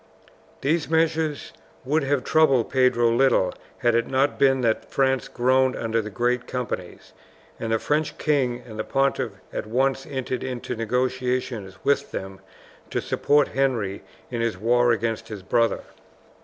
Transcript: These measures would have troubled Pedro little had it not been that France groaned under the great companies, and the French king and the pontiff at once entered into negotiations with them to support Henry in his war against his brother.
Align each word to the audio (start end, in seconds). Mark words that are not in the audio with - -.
These 0.61 0.89
measures 0.89 1.53
would 1.85 2.01
have 2.03 2.23
troubled 2.23 2.71
Pedro 2.71 3.11
little 3.11 3.53
had 3.77 3.93
it 3.93 4.07
not 4.07 4.39
been 4.39 4.61
that 4.61 4.89
France 4.91 5.27
groaned 5.27 5.75
under 5.75 6.01
the 6.01 6.09
great 6.09 6.47
companies, 6.47 7.13
and 7.59 7.71
the 7.71 7.77
French 7.77 8.17
king 8.17 8.63
and 8.65 8.79
the 8.79 8.83
pontiff 8.83 9.33
at 9.53 9.67
once 9.67 10.07
entered 10.07 10.43
into 10.43 10.75
negotiations 10.75 11.77
with 11.85 12.09
them 12.09 12.39
to 12.89 12.99
support 12.99 13.49
Henry 13.49 14.01
in 14.31 14.41
his 14.41 14.57
war 14.57 14.91
against 14.91 15.27
his 15.27 15.43
brother. 15.43 15.83